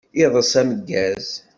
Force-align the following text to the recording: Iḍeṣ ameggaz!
Iḍeṣ 0.23 0.53
ameggaz! 0.61 1.29